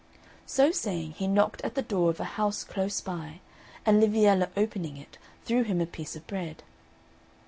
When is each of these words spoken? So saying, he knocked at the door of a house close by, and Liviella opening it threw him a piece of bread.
So 0.47 0.71
saying, 0.71 1.11
he 1.11 1.27
knocked 1.27 1.61
at 1.61 1.75
the 1.75 1.83
door 1.83 2.09
of 2.09 2.19
a 2.19 2.23
house 2.33 2.63
close 2.63 3.01
by, 3.01 3.39
and 3.85 4.01
Liviella 4.01 4.49
opening 4.57 4.97
it 4.97 5.19
threw 5.45 5.61
him 5.61 5.79
a 5.79 5.85
piece 5.85 6.15
of 6.15 6.25
bread. 6.25 6.63